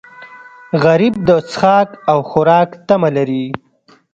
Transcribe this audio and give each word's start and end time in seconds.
غریب 0.83 1.13
د 1.27 1.29
څښاک 1.49 1.89
او 2.11 2.17
خوراک 2.29 2.69
تمه 2.87 3.09
لري 3.17 3.45